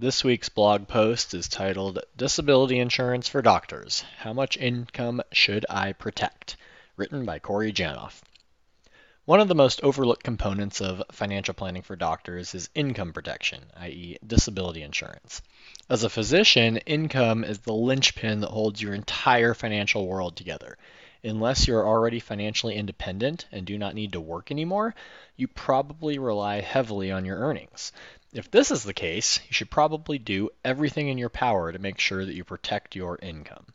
This 0.00 0.24
week's 0.24 0.48
blog 0.48 0.88
post 0.88 1.34
is 1.34 1.46
titled 1.46 1.98
Disability 2.16 2.78
Insurance 2.78 3.28
for 3.28 3.42
Doctors 3.42 4.02
How 4.20 4.32
Much 4.32 4.56
Income 4.56 5.20
Should 5.30 5.66
I 5.68 5.92
Protect? 5.92 6.56
written 6.96 7.26
by 7.26 7.38
Corey 7.38 7.70
Janoff. 7.70 8.22
One 9.26 9.40
of 9.40 9.48
the 9.48 9.54
most 9.54 9.82
overlooked 9.82 10.24
components 10.24 10.80
of 10.80 11.02
financial 11.12 11.52
planning 11.52 11.82
for 11.82 11.96
doctors 11.96 12.54
is 12.54 12.70
income 12.74 13.12
protection, 13.12 13.64
i.e., 13.76 14.16
disability 14.26 14.80
insurance. 14.80 15.42
As 15.90 16.02
a 16.02 16.08
physician, 16.08 16.78
income 16.78 17.44
is 17.44 17.58
the 17.58 17.74
linchpin 17.74 18.40
that 18.40 18.48
holds 18.52 18.80
your 18.80 18.94
entire 18.94 19.52
financial 19.52 20.06
world 20.06 20.34
together. 20.34 20.78
Unless 21.22 21.68
you're 21.68 21.86
already 21.86 22.20
financially 22.20 22.76
independent 22.76 23.44
and 23.52 23.66
do 23.66 23.76
not 23.76 23.94
need 23.94 24.12
to 24.14 24.20
work 24.22 24.50
anymore, 24.50 24.94
you 25.36 25.46
probably 25.46 26.18
rely 26.18 26.62
heavily 26.62 27.10
on 27.10 27.26
your 27.26 27.36
earnings. 27.36 27.92
If 28.32 28.48
this 28.48 28.70
is 28.70 28.84
the 28.84 28.94
case, 28.94 29.40
you 29.48 29.52
should 29.52 29.70
probably 29.70 30.16
do 30.18 30.50
everything 30.64 31.08
in 31.08 31.18
your 31.18 31.28
power 31.28 31.72
to 31.72 31.78
make 31.80 31.98
sure 31.98 32.24
that 32.24 32.34
you 32.34 32.44
protect 32.44 32.94
your 32.94 33.18
income. 33.20 33.66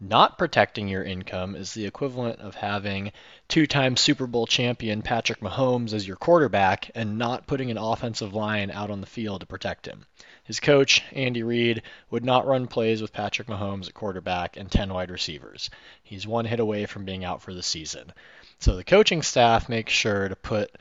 Not 0.00 0.38
protecting 0.38 0.88
your 0.88 1.04
income 1.04 1.54
is 1.54 1.74
the 1.74 1.84
equivalent 1.84 2.40
of 2.40 2.54
having 2.54 3.12
two 3.48 3.66
time 3.66 3.98
Super 3.98 4.26
Bowl 4.26 4.46
champion 4.46 5.02
Patrick 5.02 5.40
Mahomes 5.40 5.92
as 5.92 6.06
your 6.06 6.16
quarterback 6.16 6.90
and 6.94 7.18
not 7.18 7.46
putting 7.46 7.70
an 7.70 7.76
offensive 7.76 8.32
line 8.32 8.70
out 8.70 8.90
on 8.90 9.02
the 9.02 9.06
field 9.06 9.40
to 9.40 9.46
protect 9.46 9.86
him. 9.86 10.06
His 10.42 10.58
coach, 10.58 11.02
Andy 11.12 11.42
Reid, 11.42 11.82
would 12.10 12.24
not 12.24 12.46
run 12.46 12.66
plays 12.68 13.02
with 13.02 13.12
Patrick 13.12 13.46
Mahomes 13.46 13.88
at 13.88 13.94
quarterback 13.94 14.56
and 14.56 14.70
10 14.70 14.92
wide 14.92 15.10
receivers. 15.10 15.68
He's 16.02 16.26
one 16.26 16.46
hit 16.46 16.60
away 16.60 16.86
from 16.86 17.04
being 17.04 17.24
out 17.24 17.42
for 17.42 17.52
the 17.52 17.62
season. 17.62 18.12
So 18.58 18.74
the 18.74 18.84
coaching 18.84 19.20
staff 19.22 19.68
makes 19.68 19.92
sure 19.92 20.28
to 20.28 20.34
put 20.34 20.74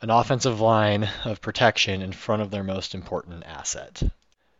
an 0.00 0.10
offensive 0.10 0.60
line 0.60 1.08
of 1.24 1.40
protection 1.40 2.02
in 2.02 2.12
front 2.12 2.40
of 2.42 2.50
their 2.50 2.62
most 2.62 2.94
important 2.94 3.44
asset. 3.44 4.02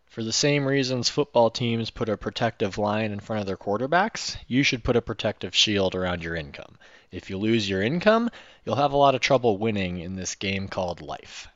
For 0.07 0.25
the 0.25 0.33
same 0.33 0.67
reasons 0.67 1.09
football 1.09 1.51
teams 1.51 1.91
put 1.91 2.09
a 2.09 2.17
protective 2.17 2.77
line 2.77 3.13
in 3.13 3.21
front 3.21 3.41
of 3.41 3.47
their 3.47 3.57
quarterbacks, 3.57 4.37
you 4.49 4.65
should 4.65 4.83
put 4.83 4.97
a 4.97 5.03
protective 5.03 5.55
shield 5.55 5.95
around 5.95 6.25
your 6.25 6.35
income. 6.35 6.77
If 7.13 7.31
you 7.31 7.39
lose 7.39 7.69
your 7.69 7.83
income, 7.83 8.31
you'll 8.65 8.77
have 8.77 8.93
a 8.93 8.97
lot 8.97 9.15
of 9.15 9.21
trouble 9.21 9.59
winning 9.59 9.99
in 9.99 10.17
this 10.17 10.35
game 10.35 10.67
called 10.67 11.01
life. 11.01 11.47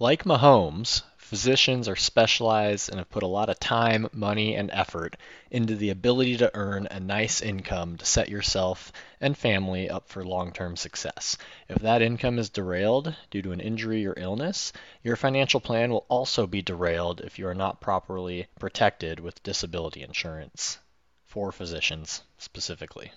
Like 0.00 0.24
Mahomes, 0.24 1.02
Physicians 1.28 1.88
are 1.88 1.94
specialized 1.94 2.88
and 2.88 2.96
have 2.98 3.10
put 3.10 3.22
a 3.22 3.26
lot 3.26 3.50
of 3.50 3.60
time, 3.60 4.08
money, 4.14 4.54
and 4.54 4.70
effort 4.70 5.14
into 5.50 5.76
the 5.76 5.90
ability 5.90 6.38
to 6.38 6.50
earn 6.54 6.88
a 6.90 6.98
nice 6.98 7.42
income 7.42 7.98
to 7.98 8.06
set 8.06 8.30
yourself 8.30 8.90
and 9.20 9.36
family 9.36 9.90
up 9.90 10.08
for 10.08 10.24
long 10.24 10.52
term 10.52 10.74
success. 10.74 11.36
If 11.68 11.82
that 11.82 12.00
income 12.00 12.38
is 12.38 12.48
derailed 12.48 13.14
due 13.30 13.42
to 13.42 13.52
an 13.52 13.60
injury 13.60 14.06
or 14.06 14.14
illness, 14.16 14.72
your 15.02 15.16
financial 15.16 15.60
plan 15.60 15.90
will 15.90 16.06
also 16.08 16.46
be 16.46 16.62
derailed 16.62 17.20
if 17.20 17.38
you 17.38 17.46
are 17.46 17.54
not 17.54 17.82
properly 17.82 18.46
protected 18.58 19.20
with 19.20 19.42
disability 19.42 20.00
insurance 20.00 20.78
for 21.26 21.52
physicians 21.52 22.22
specifically. 22.38 23.12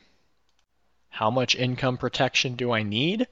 How 1.12 1.32
much 1.32 1.56
income 1.56 1.98
protection 1.98 2.58
do 2.58 2.74
I 2.74 2.84
need? 2.84 3.28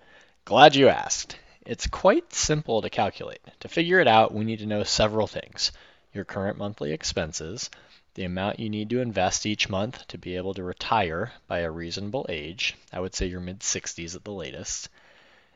Glad 0.46 0.74
you 0.76 0.88
asked. 0.88 1.36
It's 1.66 1.88
quite 1.88 2.34
simple 2.34 2.82
to 2.82 2.90
calculate. 2.90 3.42
To 3.60 3.68
figure 3.68 4.00
it 4.00 4.08
out, 4.08 4.34
we 4.34 4.46
need 4.46 4.60
to 4.60 4.66
know 4.66 4.84
several 4.84 5.28
things. 5.28 5.72
Your 6.14 6.26
current 6.26 6.58
monthly 6.58 6.92
expenses, 6.94 7.70
the 8.16 8.24
amount 8.24 8.60
you 8.60 8.70
need 8.70 8.90
to 8.90 9.02
invest 9.02 9.46
each 9.46 9.70
month 9.70 10.08
to 10.08 10.18
be 10.18 10.36
able 10.36 10.54
to 10.56 10.64
retire 10.64 11.34
by 11.48 11.60
a 11.60 11.70
reasonable 11.70 12.26
age, 12.28 12.76
I 12.92 13.00
would 13.00 13.14
say 13.14 13.28
your 13.28 13.40
mid 13.40 13.60
60s 13.60 14.16
at 14.16 14.24
the 14.24 14.32
latest, 14.32 14.90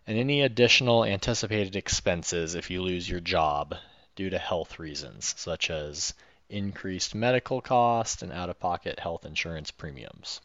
and 0.05 0.17
any 0.17 0.41
additional 0.41 1.03
anticipated 1.03 1.75
expenses 1.75 2.53
if 2.53 2.69
you 2.69 2.81
lose 2.81 3.09
your 3.09 3.19
job 3.19 3.75
due 4.15 4.29
to 4.29 4.37
health 4.37 4.79
reasons, 4.79 5.33
such 5.37 5.69
as 5.69 6.13
increased 6.49 7.15
medical 7.15 7.61
costs 7.61 8.21
and 8.21 8.31
out 8.31 8.49
of 8.49 8.59
pocket 8.59 8.99
health 8.99 9.25
insurance 9.25 9.71
premiums. 9.71 10.39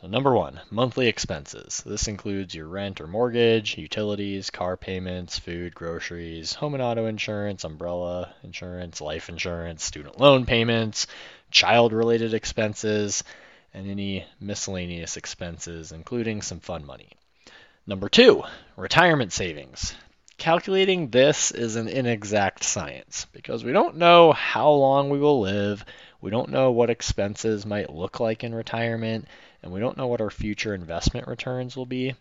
So, 0.00 0.06
number 0.06 0.32
one, 0.32 0.60
monthly 0.70 1.08
expenses. 1.08 1.82
This 1.84 2.06
includes 2.06 2.54
your 2.54 2.68
rent 2.68 3.00
or 3.00 3.08
mortgage, 3.08 3.76
utilities, 3.76 4.48
car 4.48 4.76
payments, 4.76 5.40
food, 5.40 5.74
groceries, 5.74 6.54
home 6.54 6.74
and 6.74 6.82
auto 6.84 7.06
insurance, 7.06 7.64
umbrella 7.64 8.32
insurance, 8.44 9.00
life 9.00 9.28
insurance, 9.28 9.82
student 9.82 10.20
loan 10.20 10.46
payments, 10.46 11.08
child 11.50 11.92
related 11.92 12.32
expenses, 12.32 13.24
and 13.74 13.90
any 13.90 14.24
miscellaneous 14.38 15.16
expenses, 15.16 15.90
including 15.90 16.42
some 16.42 16.60
fun 16.60 16.86
money. 16.86 17.10
Number 17.84 18.08
two, 18.08 18.44
retirement 18.76 19.32
savings. 19.32 19.96
Calculating 20.36 21.08
this 21.08 21.50
is 21.50 21.74
an 21.74 21.88
inexact 21.88 22.62
science 22.62 23.26
because 23.32 23.64
we 23.64 23.72
don't 23.72 23.96
know 23.96 24.30
how 24.30 24.70
long 24.70 25.10
we 25.10 25.18
will 25.18 25.40
live, 25.40 25.84
we 26.20 26.30
don't 26.30 26.50
know 26.50 26.70
what 26.72 26.90
expenses 26.90 27.64
might 27.64 27.94
look 27.94 28.20
like 28.20 28.42
in 28.42 28.54
retirement, 28.54 29.26
and 29.62 29.72
we 29.72 29.80
don't 29.80 29.96
know 29.96 30.06
what 30.06 30.20
our 30.20 30.30
future 30.30 30.74
investment 30.74 31.26
returns 31.26 31.76
will 31.76 31.86
be. 31.86 32.14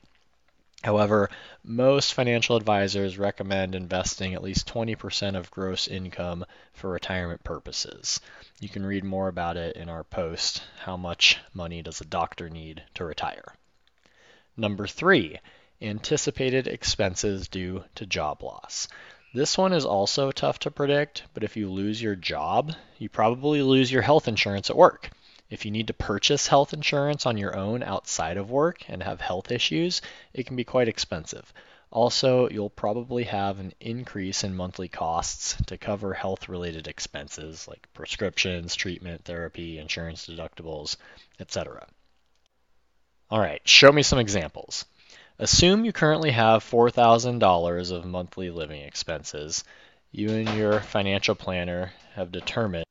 However, 0.83 1.31
most 1.63 2.13
financial 2.13 2.55
advisors 2.55 3.17
recommend 3.17 3.73
investing 3.73 4.35
at 4.35 4.43
least 4.43 4.71
20% 4.71 5.35
of 5.35 5.49
gross 5.49 5.87
income 5.87 6.45
for 6.73 6.91
retirement 6.91 7.43
purposes. 7.43 8.21
You 8.59 8.69
can 8.69 8.85
read 8.85 9.03
more 9.03 9.27
about 9.27 9.57
it 9.57 9.75
in 9.75 9.89
our 9.89 10.03
post, 10.03 10.61
How 10.81 10.95
Much 10.95 11.39
Money 11.53 11.81
Does 11.81 11.99
a 11.99 12.05
Doctor 12.05 12.49
Need 12.49 12.83
to 12.93 13.05
Retire? 13.05 13.55
Number 14.55 14.85
three, 14.85 15.39
anticipated 15.81 16.67
expenses 16.67 17.47
due 17.47 17.83
to 17.95 18.05
job 18.05 18.43
loss. 18.43 18.87
This 19.33 19.57
one 19.57 19.73
is 19.73 19.85
also 19.85 20.31
tough 20.31 20.59
to 20.59 20.71
predict, 20.71 21.23
but 21.33 21.43
if 21.43 21.57
you 21.57 21.69
lose 21.69 22.01
your 22.01 22.15
job, 22.15 22.73
you 22.97 23.09
probably 23.09 23.61
lose 23.61 23.91
your 23.91 24.01
health 24.01 24.27
insurance 24.27 24.69
at 24.69 24.77
work. 24.77 25.09
If 25.49 25.65
you 25.65 25.71
need 25.71 25.87
to 25.87 25.93
purchase 25.93 26.47
health 26.47 26.73
insurance 26.73 27.25
on 27.25 27.37
your 27.37 27.55
own 27.55 27.83
outside 27.83 28.37
of 28.37 28.49
work 28.49 28.83
and 28.87 29.03
have 29.03 29.21
health 29.21 29.51
issues, 29.51 30.01
it 30.33 30.45
can 30.45 30.55
be 30.55 30.63
quite 30.63 30.87
expensive. 30.87 31.53
Also, 31.91 32.49
you'll 32.49 32.69
probably 32.69 33.23
have 33.25 33.59
an 33.59 33.73
increase 33.79 34.43
in 34.43 34.55
monthly 34.55 34.89
costs 34.89 35.55
to 35.67 35.77
cover 35.77 36.13
health 36.13 36.49
related 36.49 36.87
expenses 36.87 37.67
like 37.67 37.87
prescriptions, 37.93 38.75
treatment, 38.75 39.23
therapy, 39.23 39.77
insurance 39.77 40.27
deductibles, 40.27 40.97
etc. 41.39 41.87
All 43.29 43.39
right, 43.39 43.65
show 43.67 43.91
me 43.91 44.03
some 44.03 44.19
examples. 44.19 44.85
Assume 45.39 45.85
you 45.85 45.93
currently 45.93 46.31
have 46.31 46.63
$4,000 46.63 47.91
of 47.91 48.05
monthly 48.05 48.49
living 48.49 48.81
expenses. 48.81 49.63
You 50.11 50.29
and 50.31 50.57
your 50.57 50.79
financial 50.79 51.35
planner 51.35 51.93
have 52.15 52.31
determined 52.31 52.85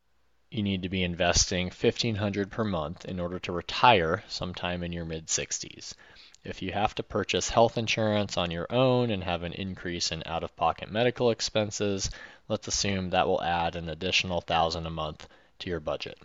you 0.48 0.62
need 0.62 0.82
to 0.84 0.88
be 0.88 1.02
investing 1.02 1.70
$1,500 1.70 2.48
per 2.48 2.62
month 2.62 3.04
in 3.04 3.18
order 3.18 3.40
to 3.40 3.50
retire 3.50 4.22
sometime 4.28 4.84
in 4.84 4.92
your 4.92 5.04
mid 5.04 5.26
60s. 5.26 5.94
If 6.44 6.62
you 6.62 6.70
have 6.70 6.94
to 6.94 7.02
purchase 7.02 7.48
health 7.48 7.76
insurance 7.76 8.36
on 8.36 8.52
your 8.52 8.72
own 8.72 9.10
and 9.10 9.24
have 9.24 9.42
an 9.42 9.52
increase 9.52 10.12
in 10.12 10.22
out-of-pocket 10.24 10.88
medical 10.88 11.30
expenses, 11.30 12.10
let's 12.46 12.68
assume 12.68 13.10
that 13.10 13.26
will 13.26 13.42
add 13.42 13.74
an 13.74 13.88
additional 13.88 14.40
$1,000 14.42 14.86
a 14.86 14.90
month 14.90 15.26
to 15.58 15.68
your 15.68 15.80
budget. 15.80 16.16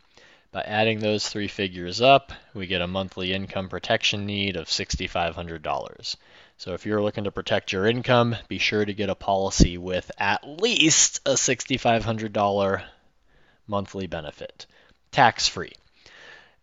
By 0.51 0.63
adding 0.63 1.00
those 1.00 1.29
three 1.29 1.47
figures 1.47 2.01
up, 2.01 2.34
we 2.53 2.67
get 2.67 2.81
a 2.81 2.88
monthly 2.88 3.34
income 3.34 3.69
protection 3.69 4.25
need 4.25 4.57
of 4.57 4.67
$6,500. 4.67 6.16
So 6.57 6.73
if 6.73 6.85
you're 6.85 7.01
looking 7.01 7.23
to 7.23 7.31
protect 7.31 7.72
your 7.72 7.88
income, 7.88 8.35
be 8.50 8.57
sure 8.57 8.84
to 8.84 8.94
get 8.94 9.09
a 9.09 9.16
policy 9.16 9.78
with 9.78 10.12
at 10.17 10.45
least 10.45 11.22
a 11.25 11.35
$6,500 11.35 12.84
monthly 13.66 14.07
benefit, 14.07 14.66
tax 15.12 15.47
free. 15.47 15.72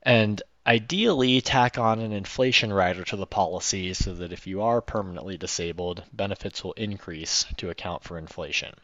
And 0.03 0.43
ideally, 0.67 1.41
tack 1.41 1.79
on 1.79 1.99
an 2.01 2.13
inflation 2.13 2.71
rider 2.71 3.05
to 3.05 3.17
the 3.17 3.27
policy 3.27 3.95
so 3.95 4.13
that 4.17 4.35
if 4.35 4.47
you 4.47 4.61
are 4.61 4.83
permanently 4.83 5.39
disabled, 5.39 6.05
benefits 6.13 6.63
will 6.63 6.75
increase 6.75 7.47
to 7.57 7.71
account 7.71 8.05
for 8.05 8.19
inflation. 8.19 8.75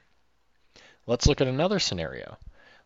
Let's 1.06 1.26
look 1.26 1.42
at 1.42 1.46
another 1.46 1.78
scenario. 1.78 2.38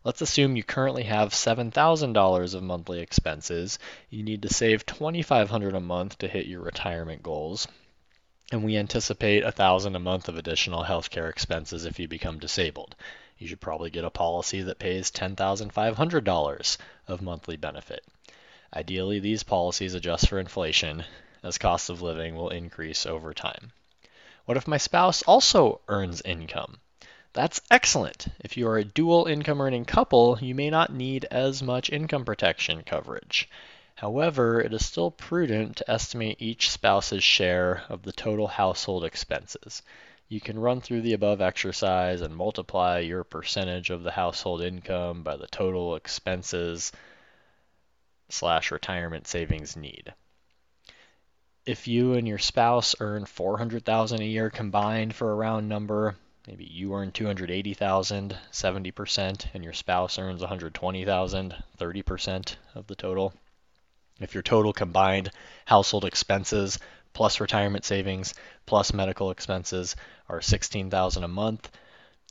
Let's 0.03 0.21
assume 0.21 0.55
you 0.55 0.63
currently 0.63 1.03
have 1.03 1.33
$7,000 1.33 2.53
of 2.53 2.63
monthly 2.63 2.99
expenses. 2.99 3.79
You 4.09 4.23
need 4.23 4.41
to 4.43 4.53
save 4.53 4.85
$2,500 4.85 5.75
a 5.75 5.79
month 5.79 6.17
to 6.19 6.27
hit 6.27 6.45
your 6.45 6.61
retirement 6.61 7.21
goals. 7.21 7.67
And 8.51 8.63
we 8.63 8.77
anticipate 8.77 9.43
$1,000 9.43 9.95
a 9.95 9.99
month 9.99 10.29
of 10.29 10.37
additional 10.37 10.83
healthcare 10.83 11.29
expenses 11.29 11.85
if 11.85 11.99
you 11.99 12.07
become 12.07 12.39
disabled 12.39 12.95
you 13.39 13.47
should 13.47 13.61
probably 13.61 13.89
get 13.89 14.03
a 14.03 14.09
policy 14.09 14.61
that 14.61 14.79
pays 14.79 15.09
$10,500 15.11 16.77
of 17.07 17.21
monthly 17.21 17.55
benefit. 17.55 18.05
Ideally, 18.75 19.19
these 19.19 19.43
policies 19.43 19.93
adjust 19.93 20.27
for 20.27 20.39
inflation 20.39 21.05
as 21.41 21.57
cost 21.57 21.89
of 21.89 22.01
living 22.01 22.35
will 22.35 22.49
increase 22.49 23.05
over 23.05 23.33
time. 23.33 23.71
What 24.43 24.57
if 24.57 24.67
my 24.67 24.77
spouse 24.77 25.23
also 25.23 25.79
earns 25.87 26.21
income? 26.21 26.81
That's 27.33 27.61
excellent. 27.69 28.27
If 28.39 28.57
you 28.57 28.67
are 28.67 28.77
a 28.77 28.83
dual 28.83 29.27
income 29.27 29.61
earning 29.61 29.85
couple, 29.85 30.39
you 30.41 30.55
may 30.55 30.69
not 30.69 30.91
need 30.91 31.25
as 31.25 31.61
much 31.61 31.91
income 31.91 32.25
protection 32.25 32.81
coverage. 32.83 33.47
However, 33.95 34.61
it 34.61 34.73
is 34.73 34.85
still 34.85 35.11
prudent 35.11 35.77
to 35.77 35.91
estimate 35.91 36.41
each 36.41 36.71
spouse's 36.71 37.23
share 37.23 37.83
of 37.87 38.01
the 38.01 38.13
total 38.13 38.47
household 38.47 39.03
expenses. 39.03 39.83
You 40.27 40.39
can 40.39 40.57
run 40.57 40.81
through 40.81 41.01
the 41.01 41.13
above 41.13 41.41
exercise 41.41 42.21
and 42.21 42.35
multiply 42.35 42.99
your 42.99 43.23
percentage 43.23 43.89
of 43.89 44.03
the 44.03 44.11
household 44.11 44.61
income 44.61 45.21
by 45.21 45.37
the 45.37 45.47
total 45.47 45.95
expenses 45.95 46.91
slash 48.29 48.71
retirement 48.71 49.27
savings 49.27 49.75
need. 49.75 50.13
If 51.65 51.87
you 51.87 52.13
and 52.13 52.27
your 52.27 52.37
spouse 52.37 52.95
earn 52.99 53.25
400,000 53.25 54.21
a 54.21 54.25
year 54.25 54.49
combined 54.49 55.13
for 55.13 55.31
a 55.31 55.35
round 55.35 55.67
number, 55.67 56.15
maybe 56.49 56.65
you 56.65 56.95
earn 56.95 57.11
280,000, 57.11 58.35
70%, 58.51 59.45
and 59.53 59.63
your 59.63 59.73
spouse 59.73 60.17
earns 60.17 60.41
120,000, 60.41 61.63
30% 61.79 62.55
of 62.73 62.87
the 62.87 62.95
total. 62.95 63.35
If 64.19 64.33
your 64.33 64.41
total 64.41 64.73
combined 64.73 65.29
household 65.65 66.05
expenses 66.05 66.79
plus 67.13 67.39
retirement 67.39 67.85
savings 67.85 68.33
plus 68.65 68.93
medical 68.93 69.29
expenses 69.29 69.95
are 70.27 70.41
16,000 70.41 71.23
a 71.23 71.27
month, 71.27 71.69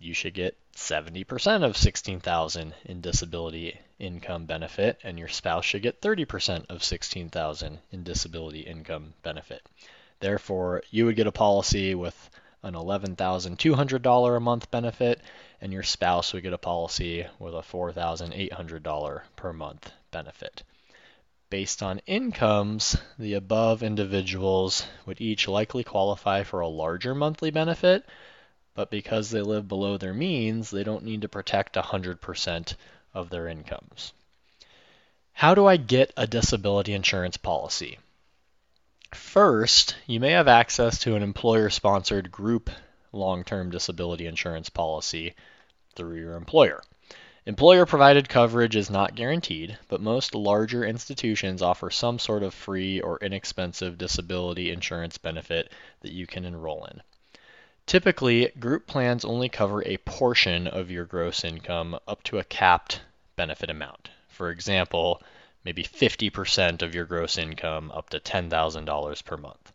you 0.00 0.14
should 0.14 0.34
get 0.34 0.58
70% 0.74 1.64
of 1.64 1.76
16,000 1.76 2.74
in 2.86 3.00
disability 3.00 3.78
income 4.00 4.46
benefit 4.46 4.98
and 5.04 5.16
your 5.16 5.28
spouse 5.28 5.64
should 5.64 5.82
get 5.82 6.02
30% 6.02 6.66
of 6.70 6.82
16,000 6.82 7.78
in 7.92 8.02
disability 8.02 8.60
income 8.62 9.14
benefit. 9.22 9.62
Therefore, 10.18 10.82
you 10.90 11.06
would 11.06 11.14
get 11.14 11.28
a 11.28 11.32
policy 11.32 11.94
with 11.94 12.30
an 12.62 12.74
$11,200 12.74 14.36
a 14.36 14.40
month 14.40 14.70
benefit 14.70 15.20
and 15.60 15.72
your 15.72 15.82
spouse 15.82 16.32
would 16.32 16.42
get 16.42 16.52
a 16.52 16.58
policy 16.58 17.26
with 17.38 17.54
a 17.54 17.58
$4,800 17.58 19.22
per 19.36 19.52
month 19.52 19.92
benefit. 20.10 20.62
Based 21.50 21.82
on 21.82 22.00
incomes, 22.06 22.96
the 23.18 23.34
above 23.34 23.82
individuals 23.82 24.86
would 25.06 25.20
each 25.20 25.48
likely 25.48 25.82
qualify 25.82 26.42
for 26.42 26.60
a 26.60 26.68
larger 26.68 27.14
monthly 27.14 27.50
benefit, 27.50 28.04
but 28.74 28.90
because 28.90 29.30
they 29.30 29.40
live 29.40 29.66
below 29.66 29.96
their 29.96 30.14
means, 30.14 30.70
they 30.70 30.84
don't 30.84 31.04
need 31.04 31.22
to 31.22 31.28
protect 31.28 31.76
100% 31.76 32.74
of 33.14 33.30
their 33.30 33.48
incomes. 33.48 34.12
How 35.32 35.54
do 35.54 35.66
I 35.66 35.76
get 35.76 36.12
a 36.16 36.26
disability 36.26 36.92
insurance 36.92 37.36
policy? 37.36 37.98
First, 39.28 39.94
you 40.06 40.20
may 40.20 40.30
have 40.30 40.48
access 40.48 41.00
to 41.00 41.14
an 41.14 41.22
employer 41.22 41.68
sponsored 41.68 42.32
group 42.32 42.70
long 43.12 43.44
term 43.44 43.68
disability 43.70 44.26
insurance 44.26 44.70
policy 44.70 45.34
through 45.94 46.16
your 46.16 46.34
employer. 46.34 46.82
Employer 47.44 47.84
provided 47.84 48.30
coverage 48.30 48.74
is 48.74 48.88
not 48.88 49.14
guaranteed, 49.14 49.76
but 49.88 50.00
most 50.00 50.34
larger 50.34 50.82
institutions 50.82 51.60
offer 51.60 51.90
some 51.90 52.18
sort 52.18 52.42
of 52.42 52.54
free 52.54 53.02
or 53.02 53.18
inexpensive 53.18 53.98
disability 53.98 54.70
insurance 54.70 55.18
benefit 55.18 55.70
that 56.00 56.12
you 56.12 56.26
can 56.26 56.46
enroll 56.46 56.86
in. 56.86 57.02
Typically, 57.84 58.48
group 58.58 58.86
plans 58.86 59.26
only 59.26 59.50
cover 59.50 59.84
a 59.84 59.98
portion 59.98 60.66
of 60.66 60.90
your 60.90 61.04
gross 61.04 61.44
income 61.44 61.98
up 62.08 62.22
to 62.22 62.38
a 62.38 62.44
capped 62.44 63.02
benefit 63.36 63.68
amount. 63.68 64.08
For 64.28 64.50
example, 64.50 65.22
maybe 65.68 65.84
50% 65.84 66.80
of 66.80 66.94
your 66.94 67.04
gross 67.04 67.36
income 67.36 67.92
up 67.94 68.08
to 68.08 68.18
$10,000 68.18 69.24
per 69.26 69.36
month. 69.36 69.72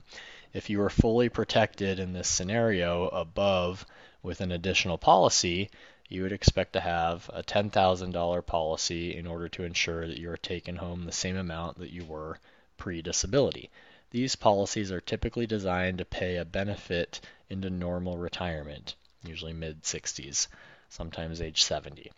if 0.55 0.71
you 0.71 0.81
are 0.81 0.89
fully 0.89 1.29
protected 1.29 1.99
in 1.99 2.13
this 2.13 2.29
scenario 2.29 3.09
above 3.09 3.85
with 4.23 4.41
an 4.41 4.53
additional 4.53 4.97
policy, 4.97 5.69
you 6.09 6.23
would 6.23 6.33
expect 6.33 6.73
to 6.73 6.81
have 6.81 7.29
a 7.35 7.43
$10,000 7.43 8.47
policy 8.47 9.17
in 9.17 9.27
order 9.27 9.49
to 9.49 9.65
ensure 9.65 10.07
that 10.07 10.19
you 10.19 10.31
are 10.31 10.37
taking 10.37 10.77
home 10.77 11.05
the 11.05 11.13
same 11.13 11.37
amount 11.37 11.79
that 11.81 11.91
you 11.91 12.05
were 12.05 12.39
pre 12.79 13.03
disability. 13.03 13.69
These 14.15 14.37
policies 14.37 14.93
are 14.93 15.01
typically 15.01 15.45
designed 15.45 15.99
to 15.99 16.05
pay 16.05 16.37
a 16.37 16.45
benefit 16.45 17.21
into 17.51 17.69
normal 17.69 18.17
retirement, 18.17 18.95
usually 19.25 19.53
mid 19.53 19.83
60s, 19.83 20.47
sometimes 20.89 21.41
age 21.43 21.65
70, 21.65 22.13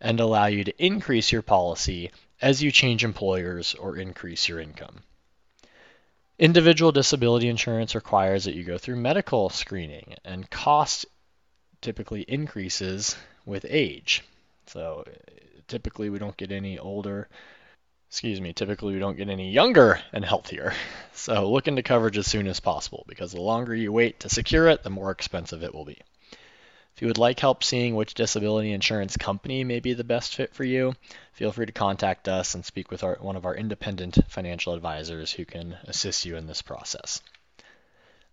and 0.00 0.20
allow 0.20 0.46
you 0.46 0.64
to 0.64 0.82
increase 0.82 1.32
your 1.32 1.42
policy 1.42 2.10
as 2.40 2.62
you 2.62 2.72
change 2.72 3.04
employers 3.04 3.74
or 3.74 3.98
increase 3.98 4.48
your 4.48 4.58
income. 4.58 5.02
Individual 6.38 6.92
disability 6.92 7.50
insurance 7.50 7.94
requires 7.94 8.44
that 8.44 8.54
you 8.54 8.64
go 8.64 8.78
through 8.78 8.96
medical 8.96 9.50
screening, 9.50 10.14
and 10.24 10.48
cost 10.48 11.04
typically 11.82 12.22
increases 12.22 13.16
with 13.44 13.66
age. 13.68 14.22
So 14.68 15.04
typically 15.68 16.08
we 16.08 16.18
don't 16.18 16.38
get 16.38 16.52
any 16.52 16.78
older, 16.78 17.28
excuse 18.08 18.40
me, 18.40 18.52
typically 18.52 18.94
we 18.94 19.00
don't 19.00 19.16
get 19.16 19.28
any 19.28 19.50
younger 19.50 20.00
and 20.12 20.24
healthier. 20.24 20.72
So 21.16 21.50
look 21.50 21.68
into 21.68 21.82
coverage 21.82 22.18
as 22.18 22.26
soon 22.26 22.48
as 22.48 22.60
possible 22.60 23.04
because 23.08 23.32
the 23.32 23.40
longer 23.40 23.74
you 23.74 23.92
wait 23.92 24.20
to 24.20 24.28
secure 24.28 24.68
it, 24.68 24.82
the 24.82 24.90
more 24.90 25.10
expensive 25.10 25.62
it 25.62 25.72
will 25.72 25.86
be. 25.86 25.96
If 26.94 27.02
you 27.02 27.08
would 27.08 27.18
like 27.18 27.40
help 27.40 27.64
seeing 27.64 27.94
which 27.94 28.14
disability 28.14 28.72
insurance 28.72 29.16
company 29.16 29.64
may 29.64 29.80
be 29.80 29.94
the 29.94 30.04
best 30.04 30.34
fit 30.34 30.54
for 30.54 30.64
you, 30.64 30.94
feel 31.32 31.50
free 31.50 31.66
to 31.66 31.72
contact 31.72 32.28
us 32.28 32.54
and 32.54 32.64
speak 32.64 32.90
with 32.90 33.02
our, 33.02 33.16
one 33.20 33.36
of 33.36 33.46
our 33.46 33.54
independent 33.54 34.18
financial 34.28 34.74
advisors 34.74 35.32
who 35.32 35.44
can 35.44 35.76
assist 35.84 36.24
you 36.24 36.36
in 36.36 36.46
this 36.46 36.62
process. 36.62 37.22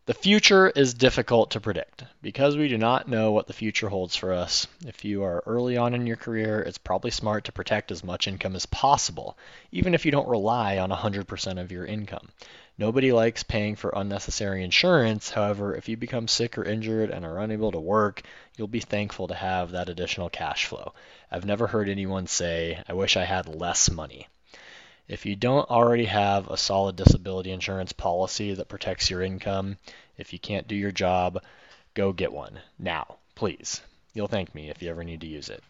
The 0.08 0.16
future 0.16 0.68
is 0.68 0.96
difficult 0.96 1.52
to 1.52 1.60
predict 1.60 2.06
because 2.24 2.58
we 2.58 2.68
do 2.68 2.78
not 2.80 3.08
know 3.08 3.32
what 3.32 3.46
the 3.46 3.54
future 3.54 3.88
holds 3.88 4.16
for 4.16 4.34
us. 4.34 4.66
If 4.84 5.06
you 5.06 5.22
are 5.22 5.44
early 5.46 5.78
on 5.78 5.94
in 5.94 6.08
your 6.08 6.16
career, 6.16 6.60
it's 6.60 6.80
probably 6.80 7.12
smart 7.12 7.46
to 7.46 7.52
protect 7.52 7.92
as 7.92 8.04
much 8.04 8.28
income 8.28 8.56
as 8.56 8.66
possible, 8.66 9.38
even 9.72 9.94
if 9.94 10.04
you 10.04 10.12
don't 10.12 10.28
rely 10.28 10.80
on 10.80 10.90
100% 10.90 11.62
of 11.62 11.72
your 11.72 11.86
income. 11.86 12.30
Nobody 12.80 13.12
likes 13.12 13.44
paying 13.44 13.76
for 13.76 13.94
unnecessary 13.96 14.64
insurance. 14.64 15.30
However, 15.30 15.76
if 15.76 15.88
you 15.88 15.98
become 15.98 16.28
sick 16.28 16.58
or 16.58 16.64
injured 16.64 17.12
and 17.12 17.24
are 17.24 17.40
unable 17.40 17.72
to 17.72 17.80
work, 17.80 18.24
you'll 18.58 18.68
be 18.68 18.80
thankful 18.80 19.28
to 19.28 19.36
have 19.36 19.70
that 19.70 19.88
additional 19.88 20.32
cash 20.32 20.66
flow. 20.66 20.96
I've 21.30 21.46
never 21.46 21.68
heard 21.68 21.88
anyone 21.88 22.26
say, 22.26 22.82
I 22.90 22.94
wish 22.94 23.18
I 23.18 23.26
had 23.26 23.48
less 23.48 23.92
money. 23.92 24.28
If 25.12 25.26
you 25.26 25.36
don't 25.36 25.70
already 25.70 26.06
have 26.06 26.48
a 26.48 26.56
solid 26.56 26.96
disability 26.96 27.52
insurance 27.52 27.92
policy 27.92 28.54
that 28.54 28.70
protects 28.70 29.10
your 29.10 29.22
income, 29.22 29.78
if 30.18 30.32
you 30.32 30.40
can't 30.40 30.70
do 30.70 30.74
your 30.74 30.94
job, 30.94 31.44
go 31.94 32.14
get 32.14 32.32
one 32.32 32.62
now, 32.80 33.18
please. 33.36 33.82
You'll 34.14 34.30
thank 34.30 34.56
me 34.56 34.70
if 34.70 34.82
you 34.82 34.90
ever 34.90 35.04
need 35.04 35.20
to 35.20 35.28
use 35.28 35.50
it. 35.50 35.62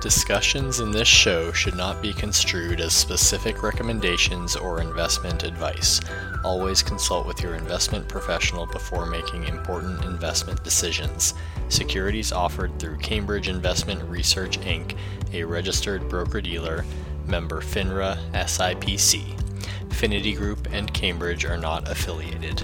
Discussions 0.00 0.78
in 0.78 0.92
this 0.92 1.08
show 1.08 1.50
should 1.50 1.74
not 1.74 2.00
be 2.00 2.12
construed 2.12 2.80
as 2.80 2.94
specific 2.94 3.64
recommendations 3.64 4.54
or 4.54 4.80
investment 4.80 5.42
advice. 5.42 6.00
Always 6.44 6.84
consult 6.84 7.26
with 7.26 7.42
your 7.42 7.56
investment 7.56 8.08
professional 8.08 8.64
before 8.66 9.06
making 9.06 9.48
important 9.48 10.04
investment 10.04 10.62
decisions. 10.62 11.34
Securities 11.68 12.30
offered 12.30 12.78
through 12.78 12.98
Cambridge 12.98 13.48
Investment 13.48 14.00
Research 14.08 14.60
Inc., 14.60 14.96
a 15.32 15.42
registered 15.42 16.08
broker 16.08 16.40
dealer, 16.40 16.84
member 17.26 17.60
FINRA 17.60 18.18
SIPC. 18.34 19.34
Finity 19.92 20.32
Group 20.32 20.68
and 20.70 20.94
Cambridge 20.94 21.44
are 21.44 21.58
not 21.58 21.90
affiliated. 21.90 22.62